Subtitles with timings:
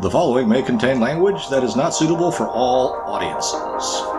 [0.00, 4.12] The following may contain language that is not suitable for all audiences.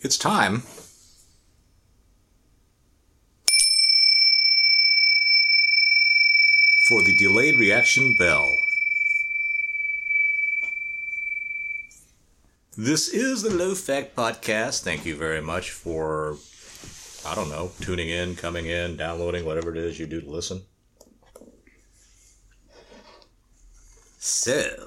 [0.00, 0.62] It's time
[6.88, 7.14] for the
[7.88, 8.58] reaction bell.
[12.76, 14.82] This is the Low Fact Podcast.
[14.82, 16.36] Thank you very much for,
[17.24, 20.60] I don't know, tuning in, coming in, downloading, whatever it is you do to listen.
[24.18, 24.86] So,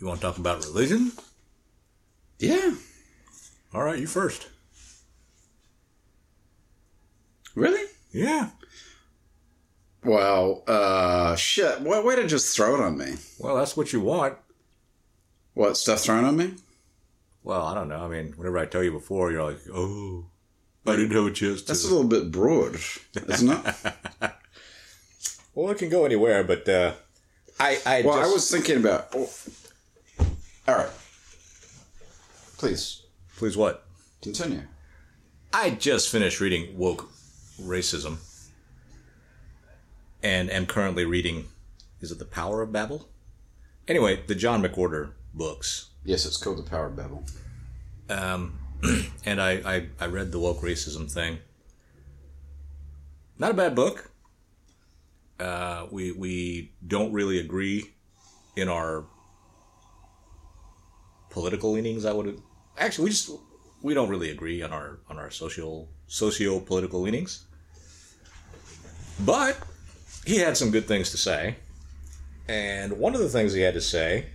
[0.00, 1.12] you want to talk about religion?
[2.40, 2.74] Yeah.
[3.72, 4.48] All right, you first.
[7.54, 7.88] Really?
[8.10, 8.50] Yeah.
[10.04, 11.80] Well, uh, shit.
[11.82, 13.16] Way, way to just throw it on me.
[13.38, 14.36] Well, that's what you want.
[15.54, 16.54] What, stuff thrown on me?
[17.42, 18.02] Well, I don't know.
[18.02, 20.26] I mean, whenever I tell you before, you're like, oh,
[20.86, 21.68] I didn't have a chance to.
[21.68, 22.76] That's a little bit broad,
[23.28, 23.74] isn't it?
[25.54, 26.92] Well, it can go anywhere, but uh,
[27.58, 29.08] I, I well, just, I was thinking about.
[29.14, 29.28] Oh.
[30.68, 30.90] All right.
[32.56, 33.02] Please,
[33.36, 33.84] please what?
[34.22, 34.62] continue.
[35.52, 37.10] I just finished reading woke
[37.60, 38.18] racism,
[40.22, 41.46] and am currently reading.
[42.00, 43.08] Is it the Power of Babel?
[43.88, 45.90] Anyway, the John McWhorter books.
[46.04, 47.24] Yes, it's called The Power of Babel.
[48.08, 48.58] Um,
[49.24, 51.38] and I, I, I read the woke racism thing.
[53.38, 54.10] Not a bad book.
[55.38, 57.94] Uh, we we don't really agree
[58.56, 59.06] in our
[61.30, 62.04] political leanings.
[62.04, 62.42] I would
[62.76, 63.30] actually we just
[63.80, 67.46] we don't really agree on our on our social socio political leanings.
[69.20, 69.56] But
[70.24, 71.56] he had some good things to say,
[72.48, 74.26] and one of the things he had to say,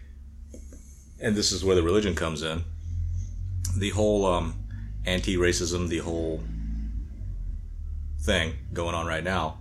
[1.22, 2.63] and this is where the religion comes in
[3.78, 4.56] the whole um,
[5.06, 6.41] anti-racism, the whole
[8.22, 9.57] thing going on right now,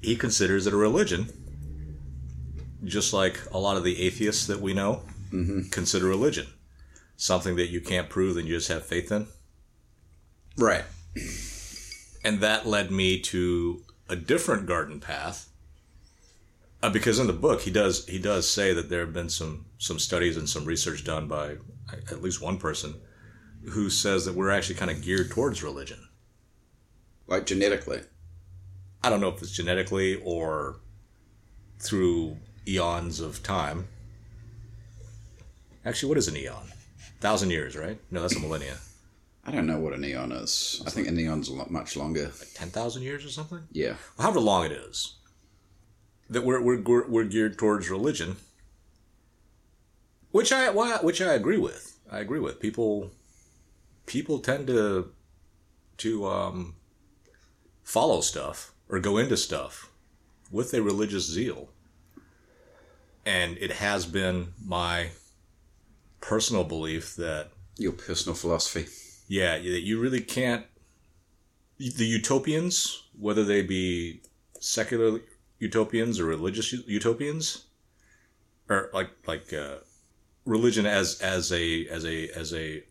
[0.00, 1.28] he considers it a religion,
[2.84, 5.02] just like a lot of the atheists that we know
[5.70, 6.46] consider religion
[7.18, 9.26] something that you can't prove and you just have faith in.
[10.56, 10.84] Right.
[12.24, 15.50] And that led me to a different garden path.
[16.82, 19.66] Uh, because in the book he does he does say that there have been some
[19.78, 21.56] some studies and some research done by
[22.10, 22.94] at least one person
[23.70, 26.08] who says that we're actually kind of geared towards religion.
[27.26, 28.00] Like genetically.
[29.02, 30.76] I don't know if it's genetically or
[31.78, 32.36] through
[32.66, 33.88] eons of time.
[35.84, 36.72] Actually, what is an eon?
[37.20, 37.98] Thousand years, right?
[38.10, 38.76] No, that's a millennia.
[39.48, 40.82] I don't know what a neon is.
[40.86, 42.24] I think a neon's a lot much longer.
[42.38, 43.60] Like ten thousand years or something.
[43.72, 43.96] Yeah.
[44.16, 45.14] well, However long it is,
[46.28, 48.36] that we're we're we're- geared towards religion,
[50.32, 51.98] which I why- which I agree with.
[52.10, 53.10] I agree with people.
[54.04, 55.12] People tend to
[55.98, 56.74] to um,
[57.82, 59.90] follow stuff or go into stuff
[60.50, 61.70] with a religious zeal,
[63.24, 65.08] and it has been my
[66.20, 67.48] personal belief that
[67.78, 68.86] Your personal philosophy.
[69.28, 70.64] Yeah, you really can't.
[71.78, 74.22] The utopians, whether they be
[74.58, 75.20] secular
[75.58, 77.66] utopians or religious utopians,
[78.68, 79.76] or like like uh,
[80.44, 82.82] religion as as a as a as a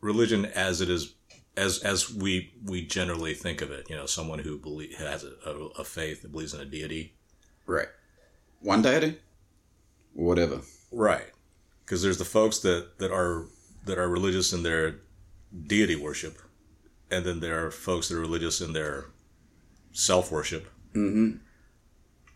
[0.00, 1.14] religion as it is
[1.56, 3.88] as as we we generally think of it.
[3.90, 7.14] You know, someone who believe has a, a, faith that believes in a deity.
[7.66, 7.88] Right.
[8.60, 9.18] One deity?
[10.14, 10.62] Whatever.
[10.90, 11.26] Right.
[11.84, 13.46] Because there's the folks that, that are
[13.84, 15.00] that are religious in their
[15.66, 16.38] deity worship,
[17.10, 19.06] and then there are folks that are religious in their
[19.92, 20.66] self worship.
[20.94, 21.38] Mm-hmm.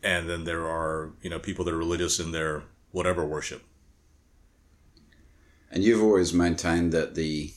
[0.02, 3.62] And then there are you know people that are religious in their whatever worship.
[5.70, 7.52] And you've always maintained that the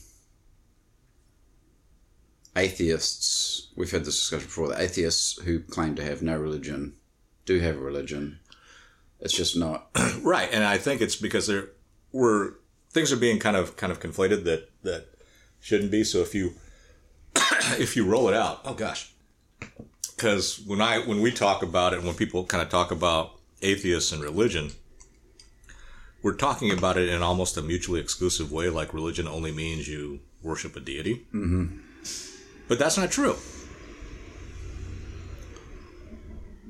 [2.56, 6.94] atheists, we've had this discussion before, the atheists who claim to have no religion
[7.44, 8.40] do have a religion.
[9.20, 9.88] It's just not.
[10.22, 11.68] Right, and I think it's because there
[12.10, 12.58] were
[12.90, 15.06] things are being kind of kind of conflated that that
[15.60, 16.04] shouldn't be.
[16.04, 16.54] So if you
[17.78, 19.12] if you roll it out, oh gosh,
[20.16, 23.32] because when I when we talk about it, when people kind of talk about
[23.62, 24.72] atheists and religion,
[26.22, 30.20] we're talking about it in almost a mutually exclusive way, like religion only means you
[30.42, 31.26] worship a deity.
[31.32, 31.78] Mm-hmm.
[32.68, 33.36] But that's not true.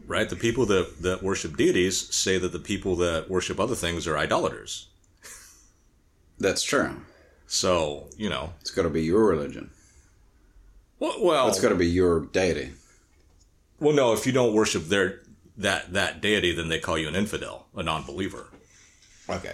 [0.06, 0.28] Right?
[0.28, 4.16] The people that, that worship deities say that the people that worship other things are
[4.16, 4.88] idolaters.
[6.38, 7.00] That's true.
[7.46, 9.70] So, you know, It's got to be your religion.
[10.98, 12.72] Well, well, It's got to be your deity.
[13.80, 14.12] well, no.
[14.12, 15.20] If you don't worship their
[15.58, 18.48] that that deity, then they call you an infidel, a non-believer,
[19.28, 19.52] Okay.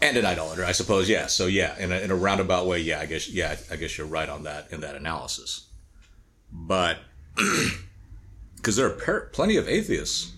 [0.00, 1.08] and an idolater, I suppose.
[1.08, 1.26] Yeah.
[1.26, 3.00] So yeah, in a, in a roundabout way, yeah.
[3.00, 3.56] I guess yeah.
[3.70, 5.66] I guess you're right on that in that analysis.
[6.50, 6.98] But
[8.56, 10.32] because there are plenty of atheists,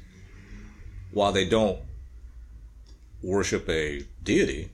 [1.13, 1.79] while they don't
[3.23, 4.71] worship a deity,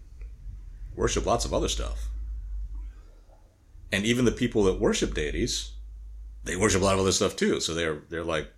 [0.96, 2.08] worship lots of other stuff.
[3.92, 5.72] And even the people that worship deities,
[6.44, 7.60] they worship a lot of other stuff too.
[7.60, 8.50] So they're they're like,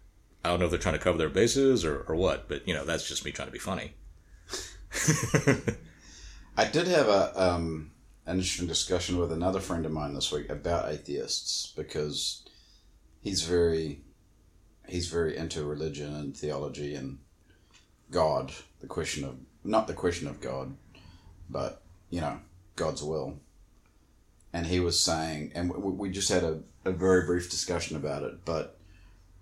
[0.45, 2.75] I don't know if they're trying to cover their bases or, or what, but you
[2.75, 3.95] know, that's just me trying to be funny.
[6.57, 7.91] I did have a um,
[8.27, 12.45] an interesting discussion with another friend of mine this week about atheists because
[13.23, 14.03] he's very
[14.87, 17.19] he's very into religion and theology and
[18.11, 18.53] God.
[18.81, 20.77] The question of not the question of God,
[21.51, 22.39] but you know
[22.77, 23.41] God's will.
[24.55, 28.45] And he was saying, and we, just had a, a very brief discussion about it,
[28.45, 28.79] but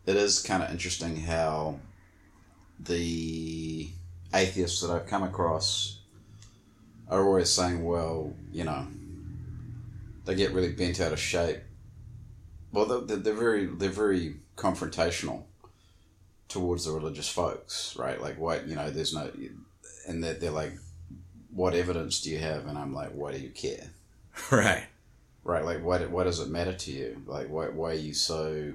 [0.07, 1.79] it is kind of interesting how
[2.81, 3.91] the
[4.35, 6.01] atheists that I've come across
[7.11, 8.87] are always saying, well, you know,
[10.25, 11.59] they get really bent out of shape.
[12.73, 15.43] Well, they're, they're very they're very confrontational
[16.49, 18.19] towards the religious folks, right?
[18.19, 19.31] Like, what you know, there's no,
[20.09, 20.73] and they're, they're like,
[21.51, 22.67] what evidence do you have?
[22.67, 23.91] And I'm like, why do you care?
[24.51, 24.87] right.
[25.45, 25.65] Right?
[25.65, 27.23] Like, what what does it matter to you?
[27.27, 28.73] Like, why why are you so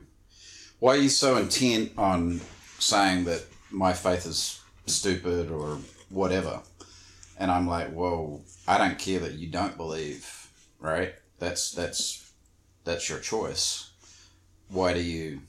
[0.80, 2.42] why are you so intent on
[2.80, 5.80] saying that my faith is stupid or
[6.10, 6.62] whatever?
[7.40, 10.50] And I'm like, well, I don't care that you don't believe,
[10.80, 11.14] right?
[11.40, 12.32] That's that's
[12.84, 13.92] that's your choice.
[14.70, 15.42] Why do you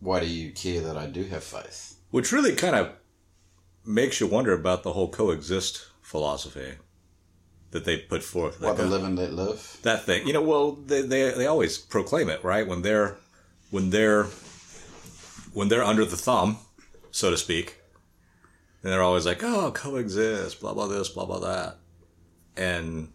[0.00, 1.96] why do you care that I do have faith?
[2.10, 2.92] Which really kind of
[3.84, 6.72] makes you wonder about the whole coexist philosophy
[7.72, 8.60] that they put forth.
[8.60, 9.78] What Like the a- live and let live?
[9.82, 10.26] that thing.
[10.26, 12.66] You know, well, they, they they always proclaim it, right?
[12.66, 13.16] When they're
[13.70, 14.24] when they're
[15.52, 16.58] when they're under the thumb,
[17.10, 17.76] so to speak,
[18.82, 21.76] and they're always like, "Oh, coexist," blah blah this, blah blah that,
[22.56, 23.08] and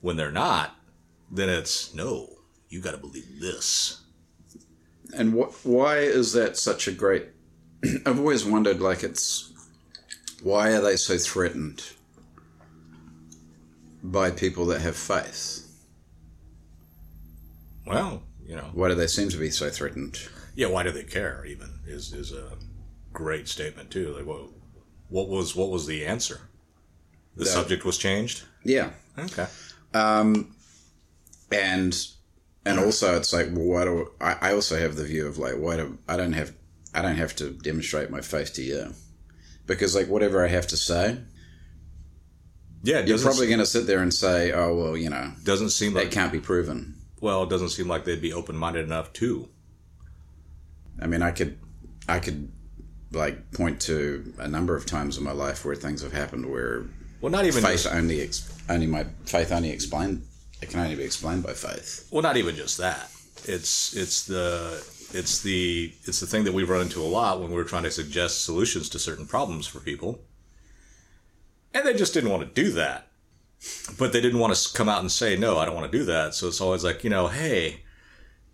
[0.00, 0.76] when they're not,
[1.30, 2.28] then it's no,
[2.68, 4.02] you got to believe this.
[5.14, 5.52] And what?
[5.64, 7.26] Why is that such a great?
[8.06, 9.52] I've always wondered, like, it's
[10.42, 11.82] why are they so threatened
[14.02, 15.64] by people that have faith?
[17.86, 20.20] Well, you know, Why do they seem to be so threatened?
[20.54, 20.68] yeah.
[20.68, 21.44] Why do they care?
[21.46, 22.52] Even is is a
[23.12, 24.14] great statement too.
[24.14, 24.48] Like, what
[25.08, 26.40] what was what was the answer?
[27.36, 28.42] The That- subject was changed.
[28.64, 29.46] Yeah, Okay.
[29.94, 30.54] um,
[31.52, 31.96] and
[32.66, 34.36] and also it's like, well, why do I?
[34.50, 36.52] I also have the view of like, why do I don't have
[36.94, 38.94] I don't have to demonstrate my faith to you
[39.66, 41.18] because like whatever I have to say,
[42.82, 45.94] Yeah, you're probably going to sit there and say, oh well, you know, doesn't seem
[45.94, 46.94] that like can't be proven.
[47.20, 49.48] well, it doesn't seem like they'd be open minded enough to.
[51.00, 51.58] I mean, I could,
[52.08, 52.52] I could,
[53.10, 56.84] like point to a number of times in my life where things have happened where
[57.22, 60.24] Well, not even faith just, only, ex- only my faith only explained.
[60.60, 62.06] It can only be explained by faith.
[62.12, 63.10] well, not even just that.
[63.44, 64.84] It's it's the
[65.14, 67.90] it's the it's the thing that we've run into a lot when we're trying to
[67.90, 70.20] suggest solutions to certain problems for people,
[71.74, 73.08] and they just didn't want to do that.
[73.98, 76.04] But they didn't want to come out and say no, I don't want to do
[76.04, 76.34] that.
[76.34, 77.80] So it's always like you know, hey,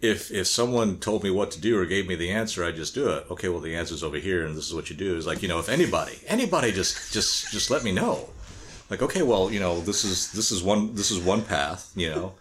[0.01, 2.95] if if someone told me what to do or gave me the answer, I just
[2.95, 3.27] do it.
[3.31, 5.17] Okay, well the answer's over here, and this is what you do.
[5.17, 8.29] Is like you know, if anybody anybody just just just let me know.
[8.91, 12.11] Like okay, well you know this is this is one this is one path, you
[12.11, 12.35] know.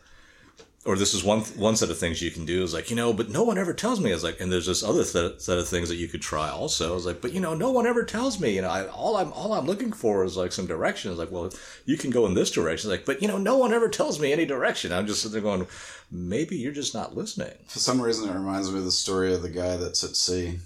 [0.86, 3.13] Or this is one one set of things you can do is like you know,
[3.13, 4.12] but no one ever tells me.
[4.12, 6.92] It's like, and there's this other th- set of things that you could try also.
[6.92, 8.54] I was like, but you know, no one ever tells me.
[8.56, 11.10] You know, I, all I'm all I'm looking for is like some direction.
[11.10, 11.54] It's like, well,
[11.86, 12.92] you can go in this direction.
[12.92, 14.92] It's like, but you know, no one ever tells me any direction.
[14.92, 15.68] I'm just sitting there going,
[16.12, 17.54] maybe you're just not listening.
[17.68, 20.60] For some reason, it reminds me of the story of the guy that's at sea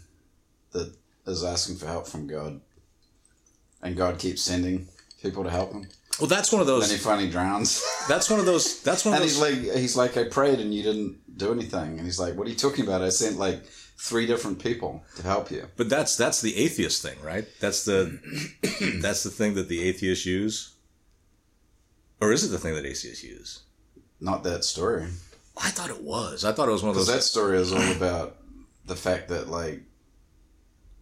[0.72, 0.96] that
[1.28, 2.60] is asking for help from God,
[3.84, 4.88] and God keeps sending
[5.22, 5.90] people to help him.
[6.20, 6.90] Well, that's one of those.
[6.90, 7.84] Then he finally drowns.
[8.08, 8.82] That's one of those.
[8.82, 9.40] That's one of And those.
[9.40, 11.98] he's like, he's like, I prayed and you didn't do anything.
[11.98, 13.02] And he's like, what are you talking about?
[13.04, 13.64] I sent like
[14.00, 15.68] three different people to help you.
[15.78, 17.46] But that's that's the atheist thing, right?
[17.60, 18.20] That's the
[19.02, 20.74] that's the thing that the atheists use.
[22.20, 23.62] Or is it the thing that atheists use?
[24.20, 25.06] Not that story.
[25.56, 26.44] I thought it was.
[26.46, 27.08] I thought it was one of those.
[27.08, 28.38] that story is all about
[28.86, 29.82] the fact that like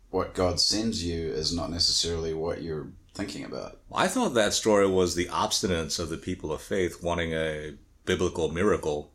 [0.10, 3.80] what God sends you is not necessarily what you're thinking about.
[3.94, 7.74] I thought that story was the obstinance of the people of faith wanting a
[8.06, 9.12] biblical miracle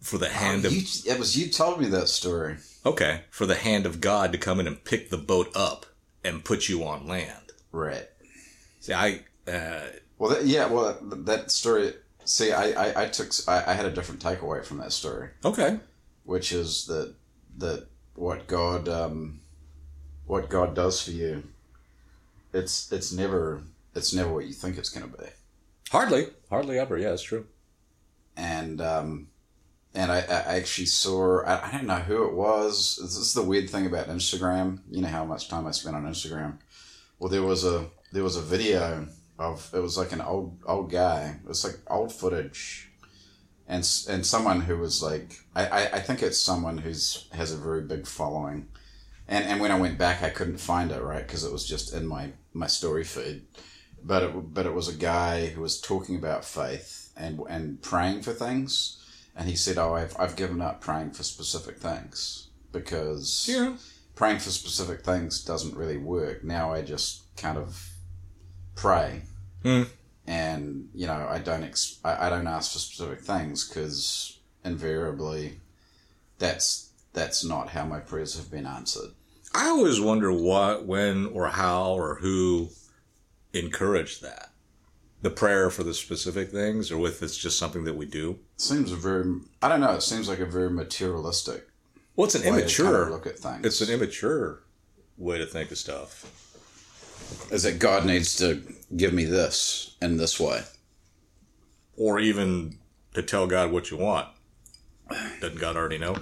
[0.00, 2.56] for the hand Oh, of you, it was you told me that story.
[2.84, 5.86] okay for the hand of God to come in and pick the boat up
[6.24, 7.52] and put you on land.
[7.72, 8.08] Right.
[8.80, 9.86] See, I uh,
[10.18, 10.66] Well, that, yeah.
[10.66, 11.94] Well, that story.
[12.24, 15.30] See, I, I, I took I, I had a different takeaway from that story.
[15.44, 15.78] okay.
[16.24, 17.14] which is that
[17.58, 19.40] that what God um,
[20.26, 21.42] what God does for you,
[22.56, 23.62] it's it's never
[23.94, 25.24] it's never what you think it's going to be.
[25.90, 26.98] Hardly, hardly ever.
[26.98, 27.46] Yeah, it's true.
[28.36, 29.28] And um,
[29.94, 32.98] and I, I actually saw I, I don't know who it was.
[33.00, 34.80] This is the weird thing about Instagram.
[34.90, 36.58] You know how much time I spend on Instagram.
[37.18, 39.08] Well, there was a there was a video
[39.38, 41.38] of it was like an old old guy.
[41.42, 42.90] It was like old footage,
[43.66, 47.56] and and someone who was like I, I, I think it's someone who's has a
[47.56, 48.68] very big following,
[49.28, 51.94] and and when I went back I couldn't find it right because it was just
[51.94, 53.42] in my my story feed,
[54.02, 58.22] but it but it was a guy who was talking about faith and and praying
[58.22, 59.02] for things,
[59.34, 63.76] and he said, "Oh, I've I've given up praying for specific things because." Yeah.
[64.14, 66.42] praying for specific things doesn't really work.
[66.42, 67.90] Now I just kind of
[68.74, 69.22] pray,
[69.62, 69.82] Hmm.
[70.26, 75.60] and you know I don't ex- I, I don't ask for specific things because invariably,
[76.38, 79.10] that's that's not how my prayers have been answered.
[79.56, 82.68] I always wonder what, when, or how, or who
[83.54, 84.50] encouraged that.
[85.22, 88.38] The prayer for the specific things, or if it's just something that we do.
[88.58, 89.24] seems a very
[89.62, 89.92] I don't know.
[89.94, 91.66] It seems like a very materialistic
[92.14, 93.02] Well, it's an way to kind immature.
[93.04, 93.64] of look at things.
[93.64, 94.62] It's an immature
[95.16, 96.30] way to think of stuff.
[97.50, 98.62] is that God needs to
[98.94, 100.64] give me this in this way.
[101.96, 102.78] Or even
[103.14, 104.28] to tell God what you want.
[105.40, 106.16] Doesn't God already know?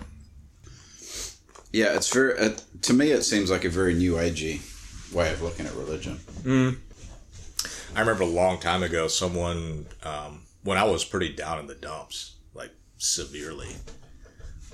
[1.75, 2.39] Yeah, it's very.
[2.39, 2.51] Uh,
[2.83, 4.61] to me, it seems like a very new agey
[5.13, 6.21] way of looking at religion.
[7.97, 11.75] I remember a long time ago, someone, um, when I was pretty down in the
[11.75, 13.75] dumps, like severely,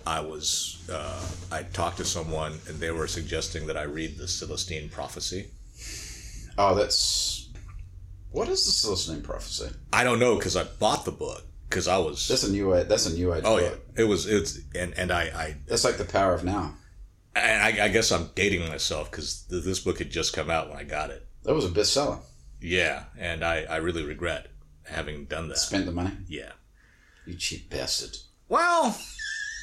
[0.07, 4.29] I was, uh, I talked to someone and they were suggesting that I read the
[4.29, 5.49] Celestine Prophecy.
[6.59, 7.49] Oh, that's
[8.31, 9.71] what is the Celestine prophecy?
[9.91, 12.89] I don't know because I bought the book because I was, That's a new age.
[12.89, 13.43] That's a new age.
[13.47, 16.75] oh yeah, it was, it's, and, and I, I, That's like the power of now.
[17.35, 20.69] And I, I guess I'm dating myself because th- this book had just come out
[20.69, 21.27] when I got it.
[21.45, 22.21] That was a bestseller.
[22.61, 23.05] Yeah.
[23.19, 24.49] And I, I really regret
[24.85, 25.59] having done that.
[25.59, 26.13] Spent the money.
[26.29, 26.53] Yeah.
[27.27, 28.17] You cheap bastard.
[28.49, 28.99] Well,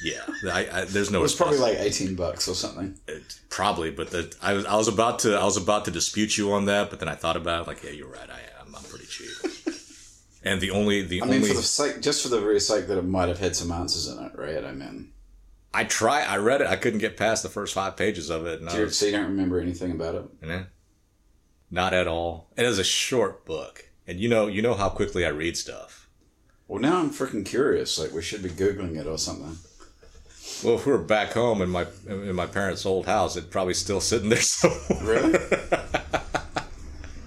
[0.02, 0.20] yeah,
[0.50, 2.98] I, I, there's no It was probably like eighteen bucks or something.
[3.06, 6.38] It, probably, but the, I was I was about to I was about to dispute
[6.38, 7.68] you on that, but then I thought about it.
[7.68, 8.30] Like, yeah, you're right.
[8.30, 8.74] I am.
[8.74, 9.74] I'm pretty cheap.
[10.44, 12.86] and the only the I only mean, for the sake, just for the very sake
[12.86, 14.64] that it might have had some answers in it, right?
[14.64, 15.10] I mean,
[15.74, 16.22] I try.
[16.22, 16.66] I read it.
[16.66, 18.60] I couldn't get past the first five pages of it.
[18.60, 20.24] And you, was, so you don't remember anything about it?
[20.42, 20.64] you know,
[21.70, 22.48] not at all.
[22.56, 26.08] It is a short book, and you know you know how quickly I read stuff.
[26.66, 27.98] Well, now I'm freaking curious.
[27.98, 29.56] Like, we should be googling it or something.
[30.64, 33.74] Well, if we were back home in my in my parents' old house, it'd probably
[33.74, 34.38] still sitting there.
[34.42, 34.68] So
[35.02, 35.38] Really?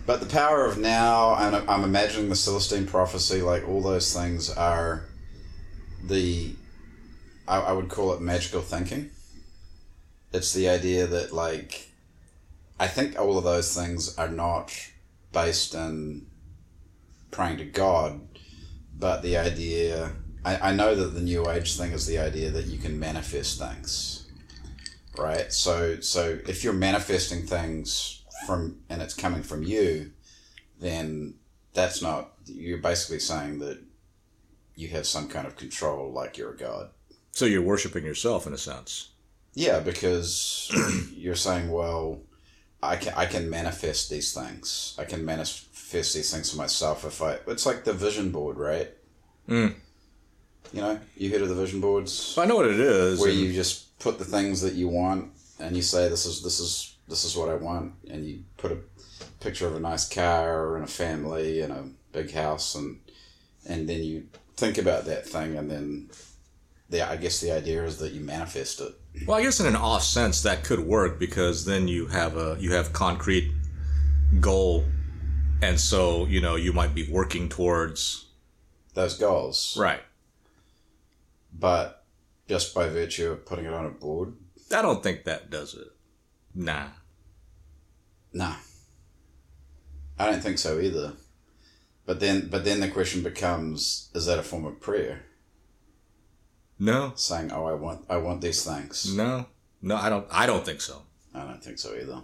[0.05, 4.13] but the power of now, and I'm- I'm imagining the Celestine prophecy, like all those
[4.13, 5.05] things are
[6.03, 6.55] the,
[7.51, 9.11] I, I would call it magical thinking.
[10.33, 11.89] It's the idea that, like,
[12.79, 14.73] I think all of those things are not
[15.33, 16.25] based in
[17.29, 18.21] praying to God,
[18.97, 22.65] but the idea, I, I know that the New Age thing is the idea that
[22.65, 24.21] you can manifest things
[25.17, 25.51] right?
[25.51, 30.11] So so if you're manifesting things from and it's coming from you,
[30.79, 31.35] then
[31.73, 33.79] that's not you're basically saying that
[34.75, 36.89] you have some kind of control like you're a god.
[37.31, 39.09] So you're worshiping yourself in a sense.
[39.53, 40.71] Yeah, because
[41.15, 42.21] you're saying, well,
[42.83, 44.95] I can I can manifest these things.
[44.97, 48.89] I can manifest these things for myself if I it's like the vision board, right?
[49.47, 49.75] Mm.
[50.73, 52.37] You know, you heard of the vision boards?
[52.37, 53.19] I know what it is.
[53.19, 56.59] where you just put the things that you want and you say this is this
[56.59, 58.77] is this is what I want and you put a
[59.39, 62.99] picture of a nice car and a family and a big house and
[63.67, 66.09] and then you think about that thing and then
[66.91, 68.93] the I guess the idea is that you manifest it.
[69.25, 72.57] Well, I guess in an off sense that could work because then you have a
[72.59, 73.51] you have concrete
[74.39, 74.85] goal,
[75.61, 78.27] and so you know you might be working towards
[78.93, 79.75] Those goals.
[79.79, 80.01] right.
[81.53, 82.05] But
[82.47, 84.35] just by virtue of putting it on a board,
[84.73, 85.87] I don't think that does it.
[86.53, 86.87] Nah.
[88.33, 88.55] nah.
[90.19, 91.13] I don't think so either.
[92.05, 95.23] But then but then the question becomes is that a form of prayer?
[96.81, 97.13] No.
[97.15, 99.45] Saying, "Oh, I want I want these things." No.
[99.83, 99.95] No.
[99.97, 100.25] I don't.
[100.31, 101.03] I don't think so.
[101.33, 102.21] I don't think so either.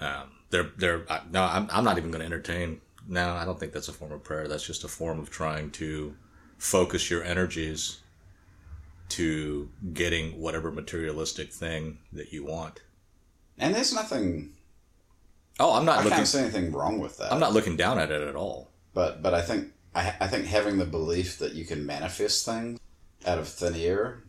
[0.00, 1.44] Um, they're they're I- no.
[1.44, 2.80] I'm I'm not even going to entertain.
[3.08, 4.48] No, I don't think that's a form of prayer.
[4.48, 6.16] That's just a form of trying to
[6.58, 8.00] focus your energies
[9.10, 12.82] to getting whatever materialistic thing that you want.
[13.56, 14.54] And there's nothing.
[15.60, 16.16] Oh, I'm not I looking.
[16.16, 17.32] can't see anything wrong with that.
[17.32, 18.72] I'm not looking down at it at all.
[18.94, 22.80] But but I think I, I think having the belief that you can manifest things
[23.24, 24.24] out of thin air,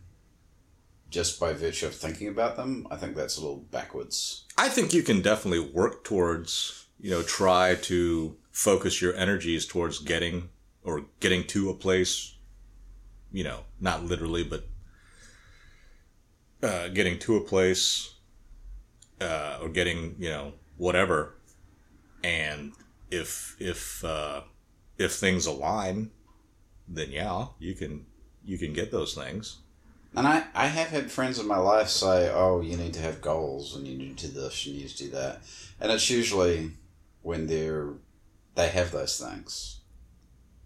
[1.10, 4.44] just by virtue of thinking about them, I think that's a little backwards.
[4.56, 10.00] I think you can definitely work towards, you know, try to focus your energies towards
[10.00, 10.50] getting
[10.82, 12.34] or getting to a place,
[13.32, 14.66] you know, not literally, but
[16.62, 18.14] uh, getting to a place
[19.20, 21.34] uh, or getting, you know, whatever.
[22.24, 22.72] And
[23.10, 24.42] if if uh,
[24.98, 26.10] if things align,
[26.88, 28.06] then yeah, you can
[28.44, 29.58] you can get those things.
[30.14, 33.20] And I, I have had friends in my life say, oh, you need to have
[33.20, 35.42] goals and you need to do this and you need to do that.
[35.80, 36.72] And it's usually
[37.22, 37.90] when they're,
[38.54, 39.80] they have those things.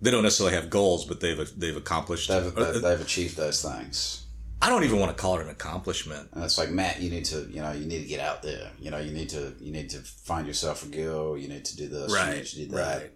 [0.00, 2.28] They don't necessarily have goals, but they've they've accomplished.
[2.28, 4.26] They've, they've, they've achieved those things.
[4.60, 6.28] I don't even want to call it an accomplishment.
[6.32, 8.70] And it's like, Matt, you need to, you know, you need to get out there.
[8.80, 11.36] You know, you need to, you need to find yourself a girl.
[11.36, 12.12] You need to do this.
[12.12, 12.28] Right.
[12.28, 13.00] You need to do that.
[13.00, 13.10] right.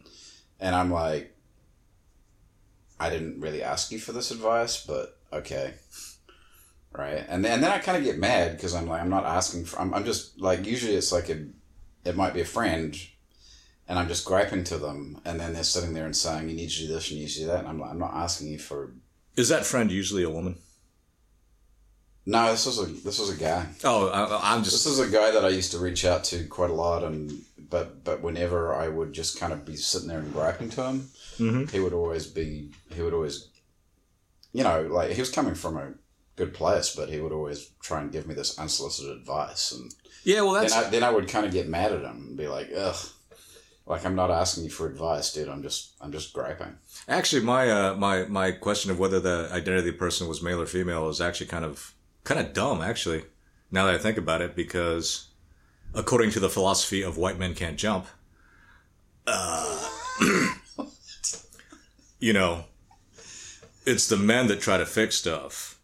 [0.58, 1.35] And I'm like,
[2.98, 5.74] I didn't really ask you for this advice, but okay.
[6.92, 7.24] Right.
[7.28, 9.66] And then, and then I kind of get mad because I'm like, I'm not asking
[9.66, 11.44] for, I'm, I'm just like, usually it's like a,
[12.04, 12.98] it might be a friend
[13.88, 15.20] and I'm just griping to them.
[15.24, 17.40] And then they're sitting there and saying, you need to do this, you need to
[17.40, 17.60] do that.
[17.60, 18.92] And I'm like, I'm not asking you for,
[19.36, 20.56] Is that friend usually a woman?
[22.28, 23.64] no, this was a, this was a guy.
[23.84, 24.84] Oh, I, I'm just.
[24.84, 27.30] This is a guy that I used to reach out to quite a lot, and
[27.70, 31.08] but but whenever I would just kind of be sitting there and griping to him,
[31.38, 31.70] Mhm.
[31.70, 33.48] he would always be he would always,
[34.52, 35.94] you know, like he was coming from a
[36.36, 39.94] good place, but he would always try and give me this unsolicited advice, and
[40.24, 40.72] Yeah, well, then.
[40.72, 42.96] I then I would kind of get mad at him and be like, ugh.
[43.88, 45.48] Like I'm not asking you for advice, dude.
[45.48, 46.76] I'm just I'm just griping.
[47.08, 50.60] Actually, my uh, my my question of whether the identity of the person was male
[50.60, 51.94] or female is actually kind of
[52.24, 52.82] kind of dumb.
[52.82, 53.24] Actually,
[53.70, 55.25] now that I think about it, because
[55.96, 58.06] according to the philosophy of white men can't jump,
[59.26, 59.88] uh,
[62.20, 62.64] you know,
[63.84, 65.80] it's the men that try to fix stuff,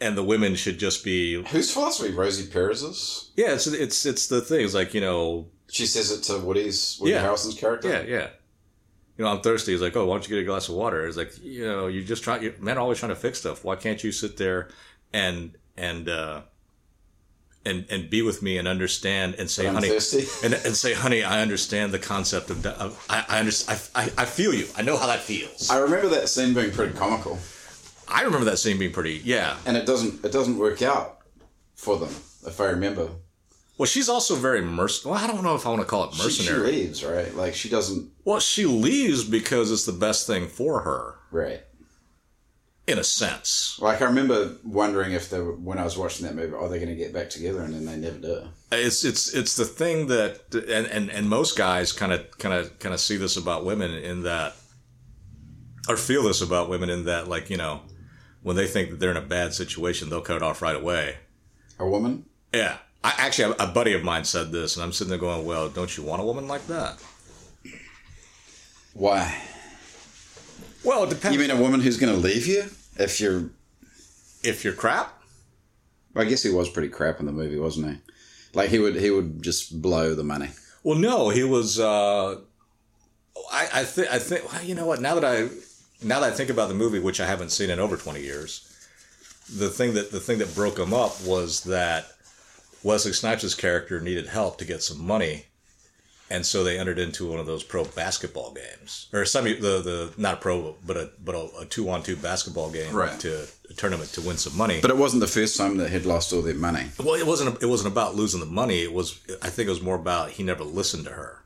[0.00, 1.42] and the women should just be.
[1.44, 2.12] Whose philosophy?
[2.12, 3.30] Rosie Perez's.
[3.36, 4.64] Yeah, it's it's it's the thing.
[4.64, 7.24] It's like you know, She says it to Woody's Woody Yeah.
[7.26, 7.88] Harrelson's character.
[7.88, 8.28] Yeah, yeah.
[9.16, 9.72] You know, I'm thirsty.
[9.72, 11.04] He's like, oh, why don't you get a glass of water?
[11.04, 12.52] It's like, you know, you just try.
[12.60, 13.64] Men are always trying to fix stuff.
[13.64, 14.68] Why can't you sit there
[15.12, 16.42] and and uh,
[17.64, 21.42] and and be with me and understand and say, honey, and, and say, honey, I
[21.42, 22.64] understand the concept of.
[22.66, 24.66] of I I, understand, I I I feel you.
[24.76, 25.68] I know how that feels.
[25.70, 27.38] I remember that scene being pretty comical.
[28.08, 29.20] I remember that scene being pretty.
[29.24, 29.56] Yeah.
[29.66, 31.18] and it doesn't it doesn't work out
[31.74, 32.10] for them
[32.46, 33.10] if I remember.
[33.76, 34.90] Well, she's also very merc.
[35.04, 36.72] Well, I don't know if I want to call it She, she mercenary.
[36.72, 37.32] leaves, right?
[37.34, 38.10] Like she doesn't.
[38.24, 41.60] well, she leaves because it's the best thing for her, Right.
[42.88, 43.78] In a sense.
[43.80, 46.78] Like I remember wondering if they were, when I was watching that movie, are they
[46.78, 47.60] going to get back together?
[47.62, 48.48] And then they never do.
[48.72, 52.78] it's it's it's the thing that and and, and most guys kind of kind of
[52.80, 54.56] kind of see this about women in that
[55.88, 57.82] or feel this about women in that like you know
[58.42, 61.16] when they think that they're in a bad situation they'll cut it off right away
[61.78, 62.24] A woman.
[62.52, 65.46] yeah I, actually a, a buddy of mine said this and i'm sitting there going
[65.46, 66.98] well don't you want a woman like that
[68.92, 69.34] Why?
[70.84, 72.64] well it depends You mean a woman who's going to leave you
[72.98, 73.50] if you're?
[74.44, 75.14] if you're crap
[76.16, 77.96] I guess he was pretty crap in the movie, wasn't he?
[78.54, 80.50] Like he would he would just blow the money.
[80.82, 82.36] well no he was uh
[83.52, 85.48] i i think i think well, you know what now that i
[86.02, 88.64] now that i think about the movie which i haven't seen in over 20 years
[89.54, 92.06] the thing that the thing that broke him up was that
[92.84, 95.46] Wesley Snipes' character needed help to get some money,
[96.30, 100.12] and so they entered into one of those pro basketball games, or some the the
[100.16, 103.18] not a pro but a but a, two on two basketball game Right.
[103.20, 104.80] to a tournament to win some money.
[104.80, 106.86] But it wasn't the first time that he'd lost all their money.
[106.98, 108.82] well, it wasn't it wasn't about losing the money.
[108.82, 111.44] It was I think it was more about he never listened to her,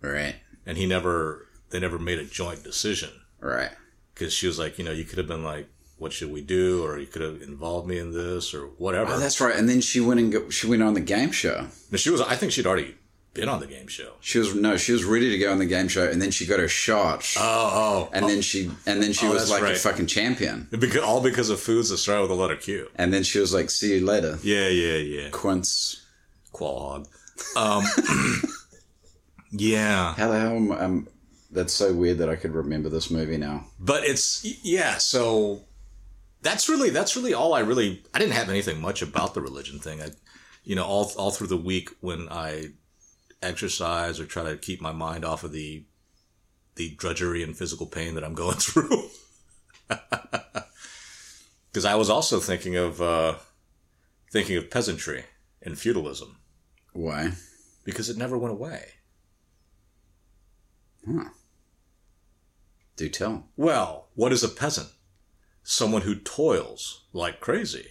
[0.00, 0.36] Right.
[0.66, 3.70] and he never they never made a joint decision Right.
[4.14, 6.82] because she was like you know you could have been like what should we do
[6.82, 9.12] or you could have involved me in this or whatever.
[9.12, 9.54] Oh, that's right.
[9.54, 11.66] And then she went and go, she went on the game show.
[11.94, 12.22] She was.
[12.22, 12.94] I think she'd already
[13.34, 14.12] been on the game show.
[14.20, 16.46] She was no, she was ready to go on the game show, and then she
[16.46, 17.70] got her shot, Oh,
[18.08, 21.20] oh, and then she and then she Oh, was like a fucking champion, because, all
[21.20, 22.88] because of foods that start with the letter Q.
[22.96, 25.28] and then she was like, "See you later, Yeah, yeah, yeah.
[25.30, 26.04] Quince."
[26.52, 27.06] Hog.
[27.56, 27.84] Um,
[29.52, 30.56] yeah, How the hell?
[30.56, 31.08] Am, um,
[31.50, 33.64] that's so weird that I could remember this movie now.
[33.78, 34.98] but it's yeah.
[34.98, 35.62] So
[36.42, 38.02] that's really that's really all I really.
[38.14, 40.00] I didn't have anything much about the religion thing.
[40.02, 40.10] I,
[40.64, 42.68] you know, all all through the week when I
[43.42, 45.84] exercise or try to keep my mind off of the
[46.76, 49.08] the drudgery and physical pain that I'm going through.
[51.72, 53.34] Because I was also thinking of uh,
[54.32, 55.24] thinking of peasantry
[55.62, 56.38] and feudalism
[56.92, 57.32] Why?
[57.84, 58.86] because it never went away.
[62.96, 63.48] Do tell.
[63.56, 64.88] Well, what is a peasant?
[65.62, 67.86] Someone who toils like crazy.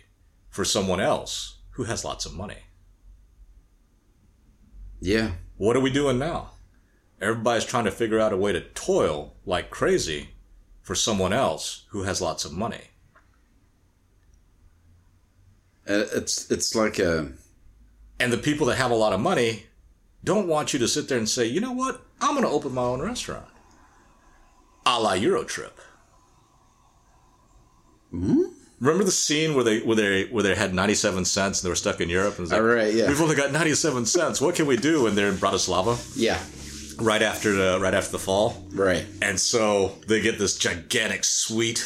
[0.50, 2.58] for someone else who has lots of money.
[5.02, 5.32] Yeah.
[5.58, 6.52] What are we doing now?
[7.22, 10.30] Everybody's trying to figure out a way to toil like crazy
[10.82, 12.82] for someone else who has lots of money.
[15.88, 17.32] Uh, It's it's like a
[18.20, 19.66] And the people that have a lot of money
[20.24, 22.02] don't want you to sit there and say, you know what?
[22.22, 23.48] I'm going to open my own restaurant.
[24.86, 25.72] A la Eurotrip.
[28.80, 31.76] Remember the scene where they where they where they had 97 cents and they were
[31.76, 33.08] stuck in Europe and it was like, Oh, right, yeah.
[33.10, 34.40] we've only got 97 cents.
[34.40, 35.06] What can we do?
[35.08, 36.40] And they're in Bratislava yeah.
[36.98, 38.56] right after the right after the fall.
[38.72, 39.06] Right.
[39.22, 41.84] And so they get this gigantic suite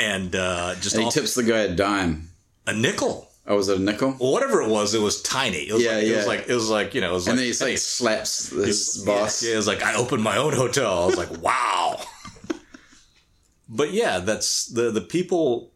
[0.00, 2.30] and uh, just And he all, tips the guy a dime.
[2.66, 3.28] a nickel.
[3.46, 4.12] Oh, was it a nickel?
[4.12, 5.58] Whatever it was, it was tiny.
[5.68, 6.28] It was Yeah, like, It was yeah.
[6.28, 7.10] like it was like you know.
[7.10, 9.42] It was And like, then he hey, like slaps his boss.
[9.44, 11.04] Yeah, it was like I opened my own hotel.
[11.04, 12.00] I was like, wow.
[13.68, 15.69] but yeah, that's the the people.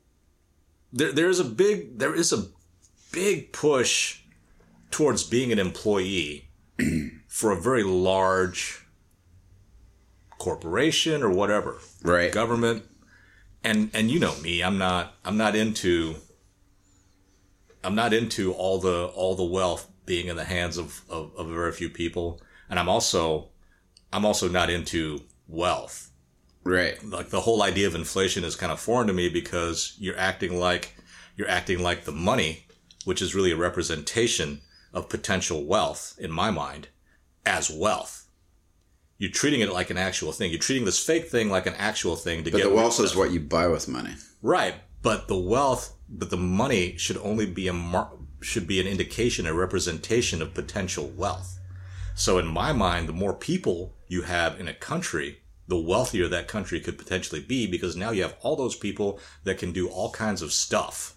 [0.96, 2.46] There, there is a big there is a
[3.10, 4.20] big push
[4.92, 6.48] towards being an employee
[7.28, 8.86] for a very large
[10.38, 12.32] corporation or whatever Right.
[12.32, 12.84] government.
[13.64, 16.16] And and you know me i'm not i'm not into
[17.82, 21.48] i'm not into all the all the wealth being in the hands of, of of
[21.48, 22.40] very few people.
[22.70, 23.48] And i'm also
[24.12, 26.10] i'm also not into wealth
[26.64, 27.02] Right.
[27.04, 30.58] like the whole idea of inflation is kind of foreign to me because you're acting
[30.58, 30.94] like
[31.36, 32.66] you're acting like the money
[33.04, 34.60] which is really a representation
[34.92, 36.88] of potential wealth in my mind
[37.44, 38.24] as wealth
[39.18, 42.16] you're treating it like an actual thing you're treating this fake thing like an actual
[42.16, 44.14] thing to But get the wealth is what you buy with money.
[44.42, 48.86] Right, but the wealth, but the money should only be a mar- should be an
[48.86, 51.58] indication, a representation of potential wealth.
[52.14, 56.48] So in my mind, the more people you have in a country, the wealthier that
[56.48, 60.10] country could potentially be because now you have all those people that can do all
[60.10, 61.16] kinds of stuff.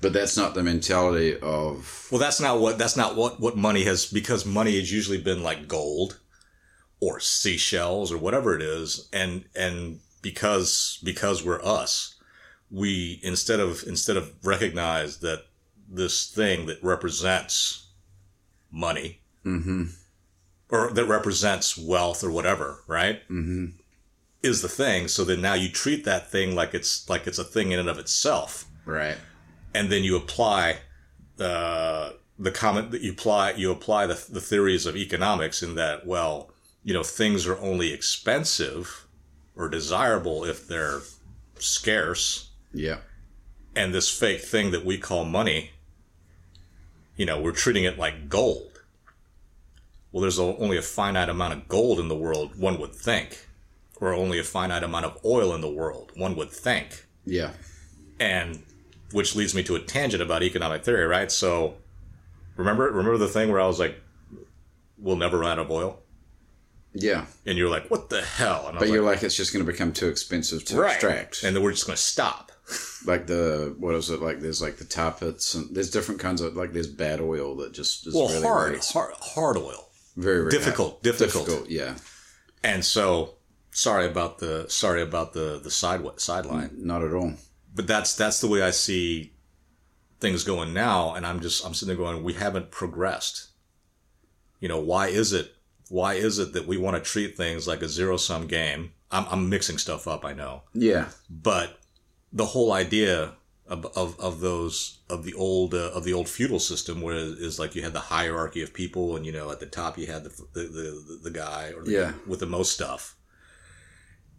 [0.00, 3.82] But that's not the mentality of Well, that's not what that's not what what money
[3.84, 6.20] has because money has usually been like gold
[7.00, 12.14] or seashells or whatever it is, and and because because we're us,
[12.70, 15.46] we instead of instead of recognize that
[15.88, 17.88] this thing that represents
[18.70, 19.84] money mm-hmm.
[20.70, 23.22] Or that represents wealth or whatever, right?
[23.28, 23.66] Mm-hmm.
[24.42, 25.08] Is the thing.
[25.08, 27.88] So then now you treat that thing like it's like it's a thing in and
[27.88, 29.16] of itself right.
[29.74, 30.78] and then you apply
[31.40, 36.06] uh, the comment that you apply you apply the, the theories of economics in that
[36.06, 36.50] well
[36.84, 39.06] you know things are only expensive
[39.56, 41.00] or desirable if they're
[41.58, 42.98] scarce Yeah.
[43.74, 45.70] and this fake thing that we call money
[47.16, 48.77] you know we're treating it like gold
[50.12, 53.46] well there's a, only a finite amount of gold in the world one would think
[54.00, 57.50] or only a finite amount of oil in the world one would think Yeah.
[58.20, 58.62] and
[59.12, 61.32] which leads me to a tangent about economic theory, right?
[61.32, 61.76] So
[62.56, 63.98] remember remember the thing where I was like,
[64.98, 66.00] "We'll never run out of oil,"
[66.92, 67.24] Yeah.
[67.46, 69.70] and you're like, "What the hell?" And But you're like, like, it's just going to
[69.72, 71.42] become too expensive to "Right," extract.
[71.42, 72.52] and then we're just going to stop.
[73.06, 74.40] like the what is it like?
[74.40, 77.72] There's like the tar pits and there's different kinds of like there's bad oil that
[77.72, 79.87] just is Well, really hard, hard, hard oil,
[80.18, 81.02] very, very difficult, hard.
[81.02, 81.68] difficult.
[81.68, 81.94] Yeah.
[82.62, 83.34] and so
[83.70, 86.70] sorry about the sorry about the the side sideline.
[86.76, 87.32] Not at all.
[87.74, 89.32] but that's that's the way I see
[90.20, 93.48] things going now, and I'm just I'm sitting there going, we haven't progressed.
[94.60, 95.54] You know, why is it?
[95.90, 98.92] Why is it that we want to treat things like a zero sum game?
[99.10, 101.06] I'm I'm mixing stuff up, I know, Yeah.
[101.30, 101.78] but
[102.32, 103.34] the whole idea
[103.68, 107.38] of of, of those of the old uh, of the old feudal system, where it
[107.38, 110.06] is like you had the hierarchy of people, and you know at the top you
[110.06, 112.12] had the the the, the guy or the, Yeah.
[112.26, 113.16] with the most stuff,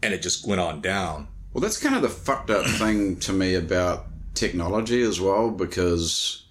[0.02, 1.28] and it just went on down.
[1.54, 6.46] Well, that's kind of the fucked up thing to me about technology as well, because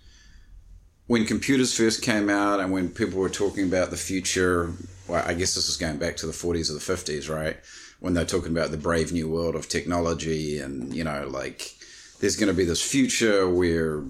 [1.06, 4.72] when computers first came out and when people were talking about the future,
[5.06, 7.56] well, I guess this is going back to the 40s or the 50s, right?
[8.00, 11.76] When they're talking about the brave new world of technology and, you know, like
[12.20, 14.02] there's going to be this future where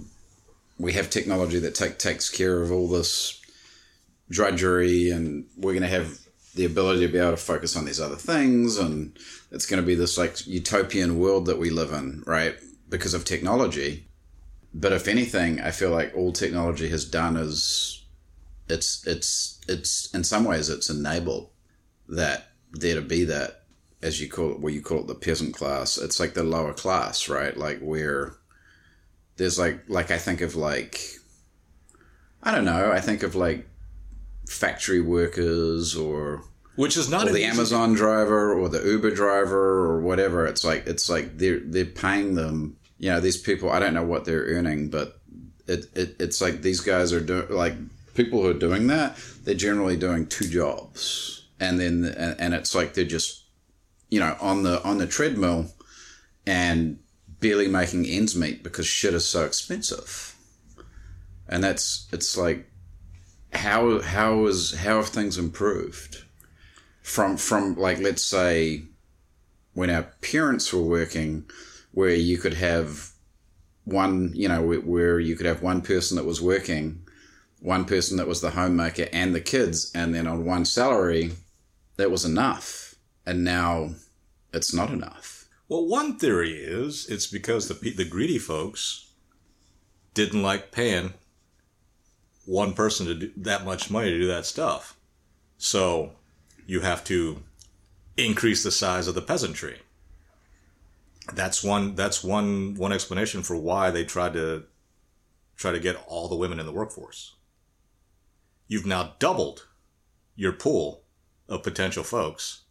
[0.78, 3.40] we have technology that take, takes care of all this
[4.30, 6.18] drudgery and we're going to have
[6.54, 9.16] the ability to be able to focus on these other things and
[9.50, 12.56] it's going to be this like utopian world that we live in right
[12.88, 14.06] because of technology.
[14.74, 18.04] But if anything i feel like all technology has done is
[18.68, 21.50] it's it's it's in some ways it's enabled
[22.08, 23.62] that there to be that
[24.02, 26.72] as you call it what you call it the peasant class it's like the lower
[26.72, 28.34] class right like where
[29.36, 31.00] there's like like i think of like
[32.42, 33.68] i don't know i think of like
[34.48, 36.42] factory workers or
[36.76, 40.46] Which is not the easy- Amazon driver or the Uber driver or whatever.
[40.46, 44.04] It's like it's like they're they're paying them you know, these people, I don't know
[44.04, 45.20] what they're earning, but
[45.66, 47.74] it, it it's like these guys are doing, like,
[48.14, 51.46] people who are doing that, they're generally doing two jobs.
[51.60, 53.37] And then, and, and it's like they're just,
[54.08, 55.72] you know, on the, on the treadmill
[56.46, 56.98] and
[57.40, 60.34] barely making ends meet because shit is so expensive.
[61.48, 62.70] And that's, it's like,
[63.52, 66.24] how, how is, how have things improved?
[67.02, 68.82] From, from like, let's say,
[69.72, 71.48] when our parents were working,
[71.92, 73.12] where you could have
[73.84, 77.00] one, you know, where you could have one person that was working,
[77.60, 81.32] one person that was the homemaker and the kids, and then on one salary,
[81.96, 82.87] that was enough.
[83.28, 83.90] And now
[84.54, 85.50] it's not enough.
[85.68, 89.10] Well, one theory is it's because the the greedy folks
[90.14, 91.12] didn't like paying
[92.46, 94.96] one person to do that much money to do that stuff.
[95.58, 96.12] So
[96.66, 97.42] you have to
[98.16, 99.82] increase the size of the peasantry.
[101.34, 101.96] That's one.
[101.96, 102.76] That's one.
[102.76, 104.64] One explanation for why they tried to
[105.54, 107.34] try to get all the women in the workforce.
[108.68, 109.66] You've now doubled
[110.34, 111.02] your pool
[111.46, 112.62] of potential folks.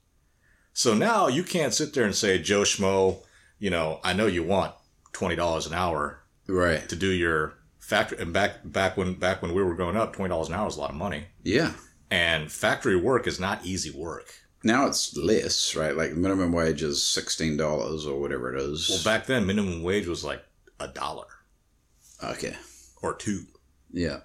[0.78, 3.24] So now you can't sit there and say, Joe Schmo,
[3.58, 4.74] you know, I know you want
[5.12, 8.20] twenty dollars an hour, right, to do your factory.
[8.20, 10.78] And back back when back when we were growing up, twenty dollars an hour was
[10.78, 11.26] a lot of money.
[11.44, 11.74] Yeah,
[12.12, 15.96] and factory work is not easy work now it's less, right?
[15.96, 18.90] Like minimum wage is sixteen dollars or whatever it is.
[18.90, 20.44] Well, back then minimum wage was like
[20.80, 21.26] a dollar.
[22.24, 22.56] Okay.
[23.02, 23.46] Or two.
[23.92, 24.20] Yeah.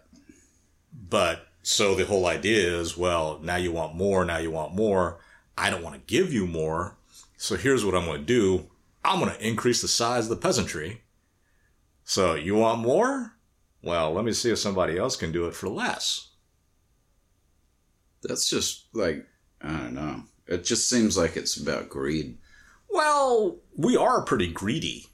[0.92, 5.20] But so the whole idea is, well, now you want more, now you want more.
[5.56, 6.96] I don't want to give you more.
[7.36, 8.70] So here's what I'm going to do.
[9.04, 11.02] I'm going to increase the size of the peasantry.
[12.04, 13.34] So you want more?
[13.82, 16.30] Well, let me see if somebody else can do it for less.
[18.22, 19.26] That's just like
[19.62, 20.24] I don't know.
[20.46, 22.38] It just seems like it's about greed.
[22.90, 25.06] Well, we are pretty greedy.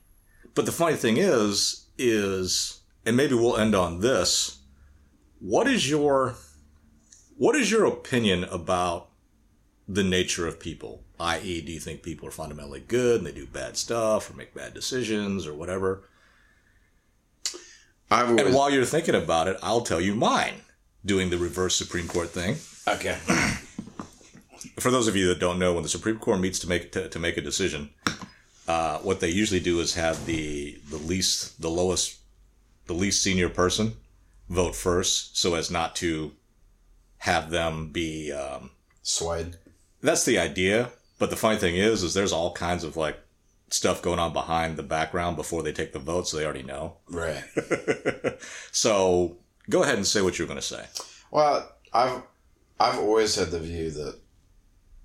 [0.55, 4.59] But the funny thing is, is, and maybe we'll end on this.
[5.39, 6.35] What is your,
[7.37, 9.08] what is your opinion about
[9.89, 11.03] the nature of people?
[11.19, 14.55] I.e., do you think people are fundamentally good and they do bad stuff or make
[14.55, 16.05] bad decisions or whatever?
[18.11, 18.41] Always...
[18.41, 20.63] And while you're thinking about it, I'll tell you mine,
[21.05, 22.57] doing the reverse Supreme Court thing.
[22.87, 23.19] Okay.
[24.81, 27.09] for those of you that don't know, when the Supreme Court meets to make to,
[27.09, 27.91] to make a decision,
[28.67, 32.19] uh, what they usually do is have the the least, the lowest,
[32.87, 33.97] the least senior person
[34.49, 36.33] vote first, so as not to
[37.19, 38.71] have them be um,
[39.03, 39.57] swayed.
[40.01, 40.91] That's the idea.
[41.19, 43.19] But the funny thing is, is there's all kinds of like
[43.71, 46.97] stuff going on behind the background before they take the vote, so they already know.
[47.11, 47.43] Right.
[48.73, 50.85] so go ahead and say what you're going to say.
[51.31, 52.23] Well, I've
[52.81, 54.19] I've always had the view that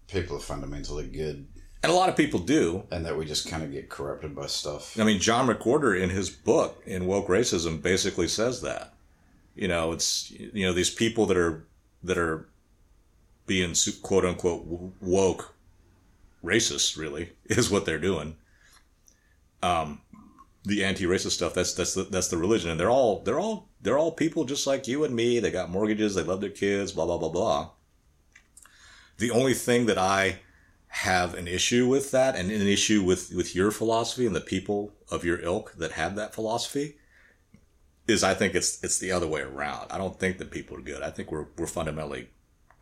[0.08, 1.47] people are fundamentally good.
[1.82, 2.84] And a lot of people do.
[2.91, 4.97] And that we just kind of get corrupted by stuff.
[4.99, 8.93] I mean, John McWhorter in his book, in Woke Racism, basically says that.
[9.56, 11.67] You know, it's, you know, these people that are,
[12.03, 12.47] that are
[13.45, 14.65] being quote unquote
[15.01, 15.56] woke
[16.43, 18.36] racist, really, is what they're doing.
[19.62, 20.01] Um,
[20.65, 22.69] the anti-racist stuff, that's, that's the, that's the religion.
[22.69, 25.39] And they're all, they're all, they're all people just like you and me.
[25.39, 26.15] They got mortgages.
[26.15, 27.69] They love their kids, blah, blah, blah, blah.
[29.17, 30.39] The only thing that I
[30.88, 34.93] have an issue with that and an issue with, with your philosophy and the people
[35.12, 36.95] of your ilk that have that philosophy
[38.08, 39.91] is I think it's it's the other way around.
[39.91, 41.01] I don't think that people are good.
[41.01, 42.29] I think we're we're fundamentally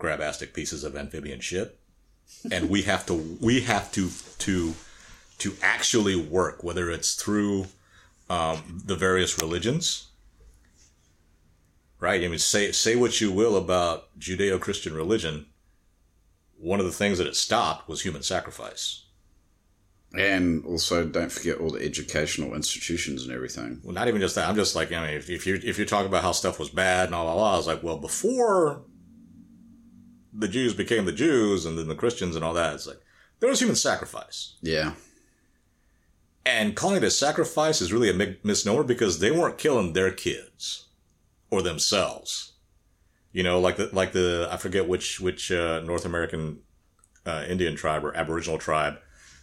[0.02, 1.80] grabastic pieces of amphibian shit.
[2.52, 4.10] And we have to we have to
[4.40, 4.74] to
[5.40, 7.68] to actually work, whether it's through
[8.30, 10.08] um, the various religions.
[12.00, 12.24] Right?
[12.24, 15.46] I mean say say what you will about Judeo Christian religion
[16.62, 19.06] one of the things that it stopped was human sacrifice.
[20.14, 23.80] And also, don't forget all the educational institutions and everything.
[23.84, 24.48] Well, not even just that.
[24.48, 26.70] I'm just like, I mean, if, if you're if you're talking about how stuff was
[26.70, 28.82] bad and all, all, all, I was like, well, before
[30.34, 33.02] the Jews became the Jews and then the Christians and all that, it's like
[33.40, 34.56] there was human sacrifice.
[34.62, 34.94] Yeah.
[36.46, 40.88] And calling it a sacrifice is really a misnomer because they weren't killing their kids
[41.52, 42.52] or themselves
[43.34, 46.60] you know, like the like the I forget which which uh, North American
[47.26, 48.98] uh, Indian tribe or Aboriginal tribe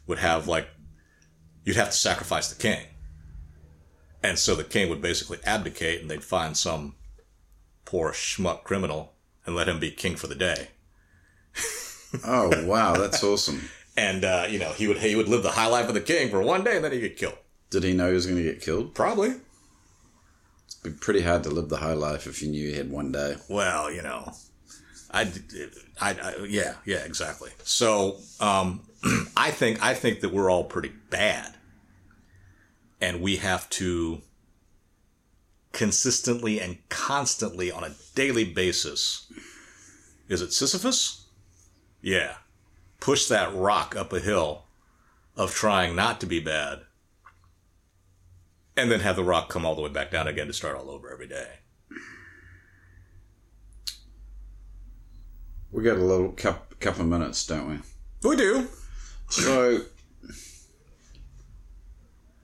[0.07, 0.69] would have like
[1.65, 2.85] you'd have to sacrifice the king,
[4.23, 6.97] and so the king would basically abdicate, and they'd find some
[7.87, 9.15] poor schmuck criminal
[9.47, 10.69] and let him be king for the day.
[12.25, 13.69] oh wow, that's awesome!
[13.97, 16.31] and uh, you know he would he would live the high life of the king
[16.31, 17.39] for one day, and then he'd get killed.
[17.71, 18.95] Did he know he was going to get killed?
[18.95, 19.41] Probably It'd
[20.83, 23.37] be pretty hard to live the high life if you knew you had one day.
[23.49, 24.33] Well, you know,
[25.11, 25.31] I,
[26.01, 27.51] I, I yeah, yeah, exactly.
[27.65, 28.83] So, um,
[29.37, 31.55] I think I think that we're all pretty bad.
[33.01, 34.23] and we have to
[35.73, 39.31] consistently and constantly on a daily basis.
[40.29, 41.27] Is it Sisyphus?
[42.01, 42.37] Yeah.
[43.01, 44.65] Push that rock up a hill
[45.37, 46.81] of trying not to be bad.
[48.77, 50.91] And then have the rock come all the way back down again to start all
[50.91, 51.49] over every day.
[55.71, 58.29] We got a little cup, couple of minutes, don't we?
[58.29, 58.69] We do.
[59.29, 59.81] So,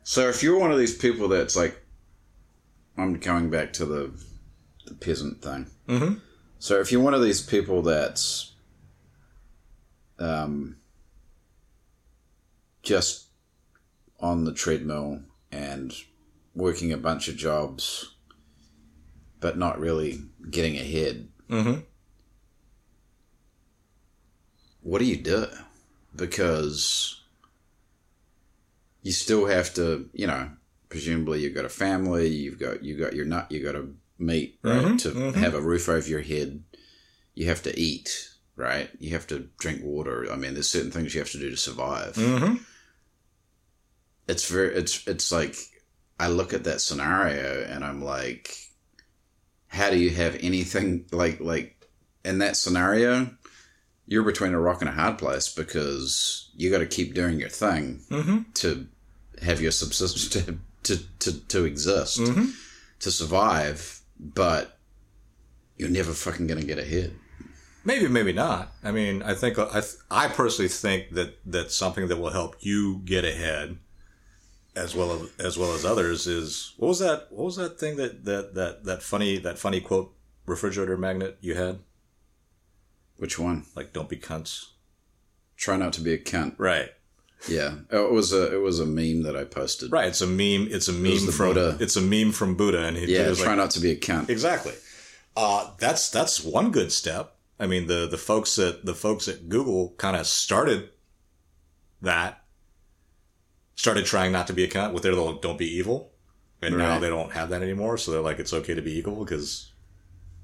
[0.03, 1.81] so if you're one of these people that's like,
[2.99, 4.13] I'm going back to the
[4.87, 5.67] the peasant thing.
[5.89, 6.15] Mm-hmm.
[6.59, 8.54] So if you're one of these people that's
[10.19, 10.77] um,
[12.83, 13.27] just
[14.21, 15.93] on the treadmill and
[16.55, 18.15] working a bunch of jobs,
[19.41, 21.81] but not really getting ahead, Mm-hmm.
[24.81, 25.47] what do you do?
[26.17, 27.21] Because
[29.03, 30.51] you still have to, you know,
[30.89, 34.59] presumably you've got a family, you've got you got your nut, You've got to meet,
[34.63, 34.85] right?
[34.87, 35.35] Mhm, to mhm.
[35.35, 36.63] have a roof over your head,
[37.35, 38.89] you have to eat, right?
[38.99, 40.27] You have to drink water.
[40.33, 42.15] I mean, there's certain things you have to do to survive.
[42.15, 42.57] Mm-hmm.
[44.29, 45.55] It's very, it's it's like
[46.19, 48.57] I look at that scenario and I'm like,
[49.69, 51.87] how do you have anything like like
[52.25, 53.31] in that scenario?
[54.07, 57.49] You're between a rock and a hard place because you got to keep doing your
[57.49, 58.39] thing Mm-hmm.
[58.55, 58.87] to
[59.43, 62.53] have your subsistence to to to, to exist Mhm.
[63.01, 64.79] to survive, but
[65.77, 67.13] you're never fucking gonna get ahead.
[67.85, 68.73] Maybe, maybe not.
[68.83, 72.57] I mean, I think I, th- I personally think that that's something that will help
[72.61, 73.77] you get ahead,
[74.75, 76.27] as well as as well as others.
[76.27, 77.27] Is what was that?
[77.31, 80.15] What was that thing that that that that funny that funny quote
[80.47, 81.81] refrigerator magnet you had?
[83.17, 83.67] Which one?
[83.77, 84.71] Like, don't be cunts.
[85.57, 86.55] Try not to be a cunt.
[86.59, 86.91] Right,
[87.49, 89.93] Yeah, Oh, it was a it was a meme that I posted.
[89.93, 90.09] right.
[90.09, 90.69] It's a meme.
[90.71, 91.49] It's a meme the from.
[91.55, 91.77] Buddha.
[91.81, 93.97] It's a meme from Buddha, and he Yeah, was try like, not to be a
[93.97, 94.29] cunt.
[94.31, 94.73] Exactly.
[95.37, 97.34] Uh, that's that's one good step.
[97.59, 100.91] I mean, the the folks at the folks at Google kind of started
[102.03, 102.43] that,
[103.75, 106.13] started trying not to be a cunt with their little "don't be evil,"
[106.61, 107.97] and now they don't have that anymore.
[107.97, 109.73] So they're like, it's okay to be evil because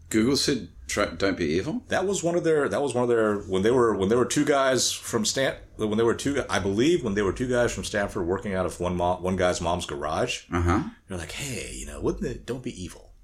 [0.09, 3.09] Google said, try, "Don't be evil." that was one of their that was one of
[3.09, 6.45] their when they were when they were two guys from Stan when they were two
[6.49, 9.37] I believe when they were two guys from Stanford working out of one mom, one
[9.37, 10.45] guy's mom's garage.
[10.53, 10.83] Uh huh.
[11.09, 12.47] They're like, hey, you know, wouldn't it?
[12.47, 13.15] Don't be evil.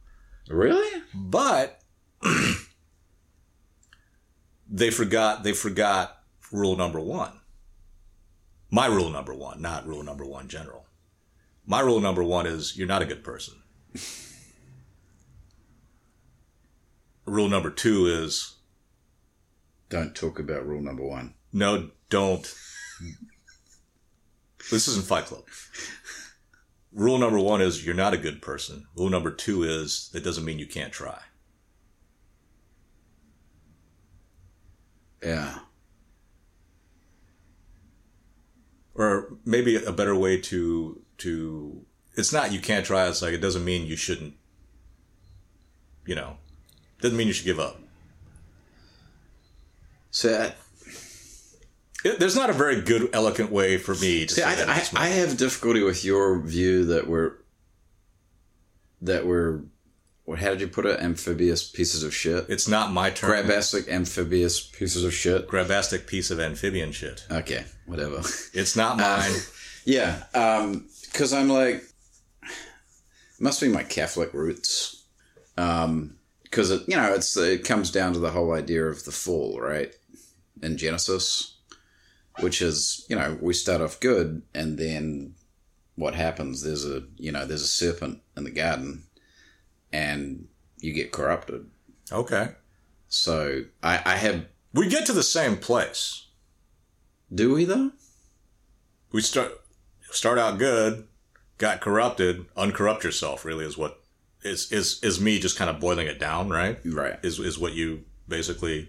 [0.49, 1.03] Really?
[1.14, 1.81] but
[4.68, 6.18] they forgot they forgot
[6.52, 7.40] rule number one.
[8.70, 10.87] My rule number one not rule number one general.
[11.66, 13.55] My rule number one is you're not a good person.
[17.24, 18.57] Rule number two is
[19.88, 21.35] Don't talk about rule number one.
[21.52, 22.55] no don't.
[24.70, 25.44] This isn't fight club.
[26.92, 28.87] Rule number one is you're not a good person.
[28.96, 31.20] Rule number two is that doesn't mean you can't try
[35.27, 35.59] Yeah.
[38.95, 41.85] or maybe a better way to to
[42.15, 44.35] it's not you can't try it's like it doesn't mean you shouldn't
[46.07, 46.37] you know
[47.01, 47.79] doesn't mean you should give up
[50.11, 50.55] So I,
[52.09, 54.69] it, there's not a very good eloquent way for me to see, say I, that.
[54.69, 57.33] I, I have difficulty with your view that we're
[59.03, 59.61] that we're
[60.27, 60.39] what?
[60.39, 61.01] How did you put it?
[61.01, 62.45] Amphibious pieces of shit.
[62.49, 65.49] it's not my term Grabastic amphibious pieces of shit.
[65.49, 68.19] grabastic piece of amphibian shit Okay, whatever.
[68.53, 69.41] it's not uh, mine
[69.87, 71.83] Yeah, um, because I'm like,
[73.39, 75.05] must be my Catholic roots.
[75.57, 79.12] Um, because it, you know, it's it comes down to the whole idea of the
[79.12, 79.95] fall, right?
[80.62, 81.57] In Genesis,
[82.41, 85.35] which is you know we start off good, and then
[85.97, 86.62] what happens?
[86.62, 89.05] There's a you know there's a serpent in the garden,
[89.92, 90.46] and
[90.79, 91.66] you get corrupted.
[92.12, 92.51] okay
[93.09, 94.46] So I, I have.
[94.72, 96.26] we get to the same place
[97.34, 97.93] Do we though?
[99.12, 99.53] we start
[100.11, 101.07] start out good
[101.59, 104.01] got corrupted uncorrupt yourself really is what
[104.43, 107.18] is is is me just kind of boiling it down right Right.
[107.22, 108.89] is is what you basically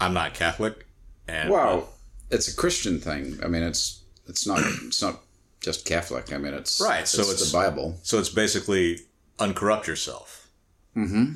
[0.00, 0.86] I'm not Catholic
[1.28, 1.84] and Well, uh,
[2.30, 3.38] it's a Christian thing.
[3.42, 5.20] I mean, it's it's not it's not
[5.60, 6.32] just Catholic.
[6.32, 8.98] I mean, it's Right, so it's- the Bible, so it's basically
[9.38, 10.48] uncorrupt yourself.
[10.96, 11.34] Mm-hmm.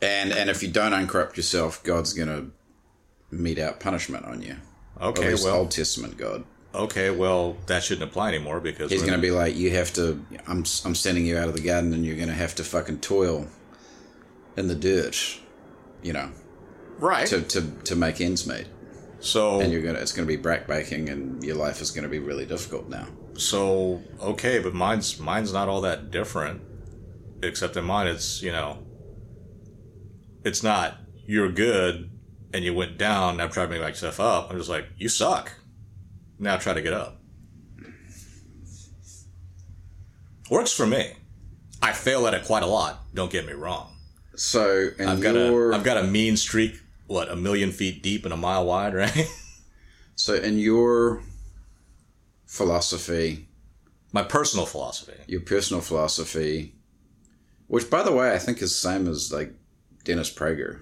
[0.00, 2.46] and and if you don't uncorrupt yourself, God's gonna
[3.30, 4.56] mete out punishment on you.
[5.00, 6.44] Okay, well Old Testament God.
[6.74, 10.24] okay, well that shouldn't apply anymore because He's gonna be like, you have to.
[10.46, 13.46] I'm I'm sending you out of the garden, and you're gonna have to fucking toil
[14.56, 15.38] in the dirt,
[16.02, 16.30] you know,
[16.98, 17.26] right.
[17.26, 18.66] to to to make ends meet.
[19.20, 22.46] so And you're gonna it's gonna be backbreaking, and your life is gonna be really
[22.46, 23.06] difficult now.
[23.36, 26.62] so okay, but mine's mine's not all that different.
[27.42, 28.78] Except in mine, it's you know,
[30.44, 32.10] it's not you're good
[32.52, 33.36] and you went down.
[33.36, 34.50] Now try to make myself up.
[34.50, 35.52] I'm just like you suck.
[36.38, 37.20] Now try to get up.
[40.50, 41.12] Works for me.
[41.82, 43.04] I fail at it quite a lot.
[43.14, 43.94] Don't get me wrong.
[44.34, 46.80] So, and I've got your a I've got a mean streak.
[47.06, 49.28] What a million feet deep and a mile wide, right?
[50.14, 51.22] so in your
[52.46, 53.48] philosophy,
[54.12, 55.14] My personal philosophy.
[55.26, 56.74] your personal philosophy,
[57.68, 59.52] which by the way I think is the same as like
[60.04, 60.80] Dennis Prager.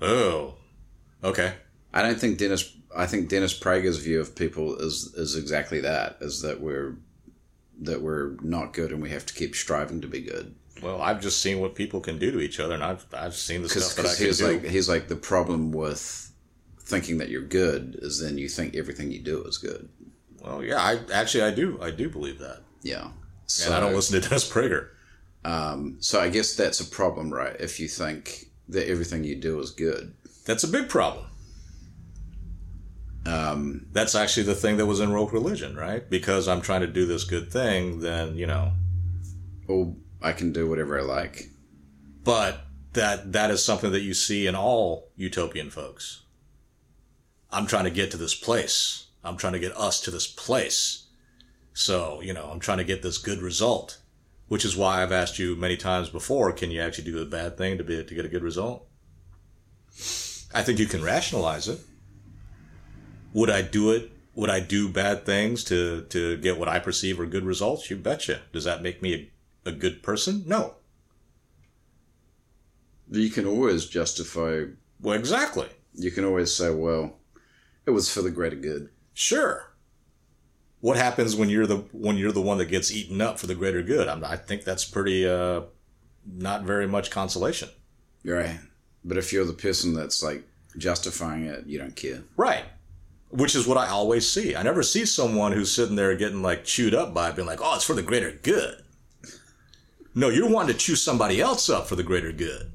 [0.00, 0.54] Oh,
[1.24, 1.54] okay.
[1.92, 2.74] I don't think Dennis.
[2.96, 6.96] I think Dennis Prager's view of people is is exactly that: is that we're
[7.80, 10.54] that we're not good and we have to keep striving to be good.
[10.82, 13.62] Well, I've just seen what people can do to each other, and I've I've seen
[13.62, 14.46] the stuff that I he's do.
[14.46, 16.32] like he's like the problem with
[16.80, 19.88] thinking that you're good is then you think everything you do is good.
[20.42, 23.08] well, yeah, I actually I do I do believe that, Yeah.
[23.64, 24.88] and I don't listen to Dennis Prager.
[25.44, 27.56] Um, so I guess that's a problem, right?
[27.58, 30.14] If you think that everything you do is good.
[30.44, 31.24] That's a big problem.
[33.26, 36.08] Um, That's actually the thing that was in woke religion, right?
[36.08, 38.72] Because I'm trying to do this good thing, then you know.
[39.66, 41.50] or I can do whatever I like.
[42.24, 42.60] But
[42.94, 46.22] that that is something that you see in all utopian folks.
[47.50, 49.06] I'm trying to get to this place.
[49.24, 51.04] I'm trying to get us to this place.
[51.72, 53.98] So, you know, I'm trying to get this good result,
[54.48, 57.56] which is why I've asked you many times before, can you actually do a bad
[57.56, 58.86] thing to be to get a good result?
[60.54, 61.80] I think you can rationalize it.
[63.34, 64.10] Would I do it?
[64.34, 67.90] Would I do bad things to to get what I perceive are good results?
[67.90, 68.40] You betcha.
[68.52, 69.30] Does that make me
[69.66, 70.44] a, a good person?
[70.46, 70.76] No.
[73.10, 74.64] You can always justify.
[75.00, 75.68] Well, exactly.
[75.94, 77.18] You can always say, "Well,
[77.84, 79.67] it was for the greater good." Sure.
[80.80, 83.54] What happens when you're the when you're the one that gets eaten up for the
[83.54, 84.06] greater good?
[84.08, 85.62] I'm, I think that's pretty uh,
[86.24, 87.68] not very much consolation.
[88.24, 88.58] Right.
[89.04, 90.44] But if you're the person that's like
[90.76, 92.22] justifying it, you don't care.
[92.36, 92.64] Right.
[93.30, 94.54] Which is what I always see.
[94.56, 97.60] I never see someone who's sitting there getting like chewed up by it, being like,
[97.60, 98.84] "Oh, it's for the greater good."
[100.14, 102.70] No, you're wanting to chew somebody else up for the greater good.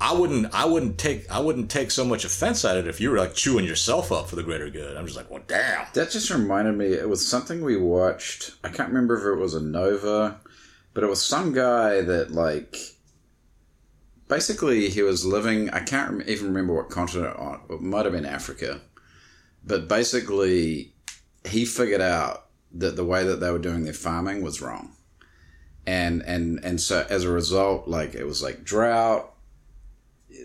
[0.00, 0.54] I wouldn't.
[0.54, 1.30] I wouldn't take.
[1.30, 4.28] I wouldn't take so much offense at it if you were like chewing yourself up
[4.28, 4.96] for the greater good.
[4.96, 5.86] I'm just like, well, damn.
[5.92, 6.86] That just reminded me.
[6.86, 8.52] It was something we watched.
[8.64, 10.40] I can't remember if it was a Nova,
[10.94, 12.76] but it was some guy that like.
[14.26, 15.70] Basically, he was living.
[15.70, 17.60] I can't even remember what continent on.
[17.68, 18.80] It might have been Africa,
[19.64, 20.94] but basically,
[21.44, 24.92] he figured out that the way that they were doing their farming was wrong,
[25.84, 29.29] and and and so as a result, like it was like drought.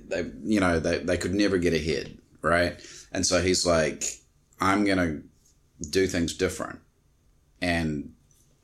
[0.07, 2.79] They, you know, they they could never get ahead, right?
[3.11, 4.03] And so he's like,
[4.59, 5.21] I'm gonna
[5.89, 6.79] do things different
[7.61, 8.13] and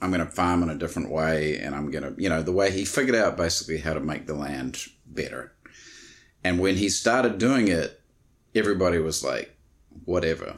[0.01, 2.51] I'm going to farm in a different way and I'm going to, you know, the
[2.51, 5.53] way he figured out basically how to make the land better.
[6.43, 8.01] And when he started doing it,
[8.55, 9.55] everybody was like,
[10.05, 10.57] whatever,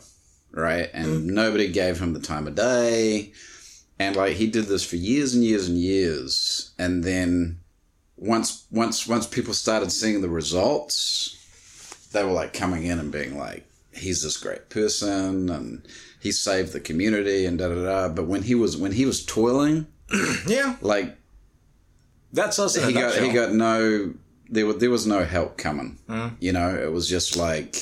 [0.51, 0.89] right?
[0.93, 1.33] And mm-hmm.
[1.33, 3.33] nobody gave him the time of day.
[3.99, 6.73] And like he did this for years and years and years.
[6.79, 7.59] And then
[8.23, 11.37] once, once, once people started seeing the results,
[12.13, 15.85] they were like coming in and being like, he's this great person and
[16.19, 18.09] he saved the community and da da da.
[18.09, 19.87] But when he was when he was toiling,
[20.47, 21.17] Yeah, like
[22.31, 22.75] that's us.
[22.75, 23.23] He got nutshell.
[23.25, 24.13] he got no
[24.49, 25.99] there was there was no help coming.
[26.07, 26.35] Mm.
[26.39, 27.75] You know, it was just like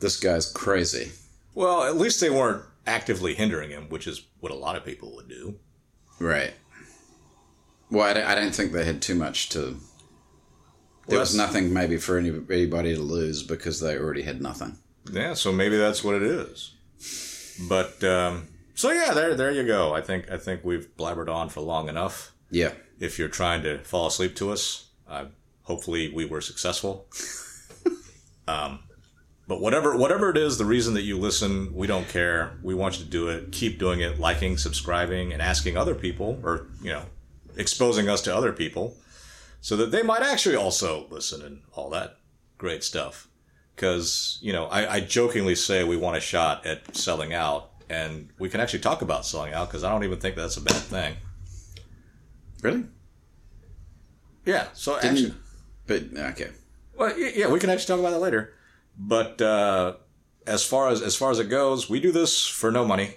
[0.00, 1.12] this guy's crazy.
[1.54, 5.14] Well, at least they weren't actively hindering him, which is what a lot of people
[5.16, 5.56] would do.
[6.20, 6.52] Right.
[7.90, 9.60] Well, I don't, I don't think they had too much to.
[9.60, 9.78] There
[11.08, 14.78] Well, was nothing maybe for any, anybody to lose because they already had nothing.
[15.12, 16.72] Yeah, so maybe that's what it is.
[17.68, 19.94] But um, so yeah, there there you go.
[19.94, 22.32] I think I think we've blabbered on for long enough.
[22.50, 22.72] Yeah.
[22.98, 25.26] If you're trying to fall asleep to us, uh,
[25.62, 27.06] hopefully we were successful.
[28.48, 28.80] um,
[29.46, 32.58] but whatever whatever it is, the reason that you listen, we don't care.
[32.62, 33.52] We want you to do it.
[33.52, 37.04] Keep doing it, liking, subscribing, and asking other people, or you know,
[37.56, 38.96] exposing us to other people,
[39.60, 42.18] so that they might actually also listen and all that
[42.58, 43.28] great stuff.
[43.74, 48.30] Because you know, I, I jokingly say we want a shot at selling out, and
[48.38, 50.76] we can actually talk about selling out because I don't even think that's a bad
[50.76, 51.16] thing.
[52.62, 52.84] Really?
[54.44, 54.66] Yeah.
[54.72, 55.34] So Didn't- actually.
[55.86, 56.02] But
[56.32, 56.50] okay.
[56.96, 58.52] Well, yeah, we can actually talk about that later.
[58.98, 59.96] But uh,
[60.46, 63.16] as far as as far as it goes, we do this for no money.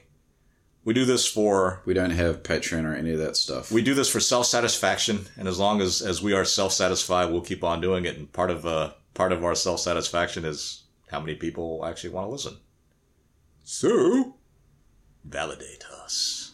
[0.85, 3.71] We do this for We don't have Patreon or any of that stuff.
[3.71, 7.31] we do this for self satisfaction, and as long as as we are self satisfied,
[7.31, 8.17] we'll keep on doing it.
[8.17, 12.27] And part of uh part of our self satisfaction is how many people actually want
[12.27, 12.57] to listen.
[13.63, 14.35] So
[15.23, 16.48] validate us.